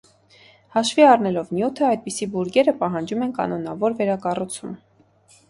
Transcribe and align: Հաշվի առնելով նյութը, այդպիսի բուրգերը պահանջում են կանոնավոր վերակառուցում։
Հաշվի 0.77 1.03
առնելով 1.07 1.51
նյութը, 1.57 1.85
այդպիսի 1.89 2.29
բուրգերը 2.37 2.75
պահանջում 2.81 3.27
են 3.27 3.35
կանոնավոր 3.37 3.99
վերակառուցում։ 4.03 4.75